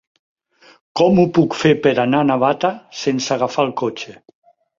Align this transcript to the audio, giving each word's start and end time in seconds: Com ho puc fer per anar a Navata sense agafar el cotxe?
Com 1.01 1.21
ho 1.23 1.25
puc 1.37 1.57
fer 1.65 1.73
per 1.83 1.91
anar 2.05 2.23
a 2.25 2.27
Navata 2.31 2.73
sense 3.03 3.37
agafar 3.37 3.69
el 3.69 3.71
cotxe? 3.85 4.17